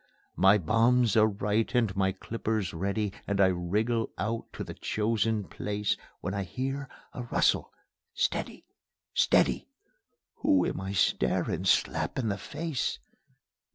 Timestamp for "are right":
1.15-1.71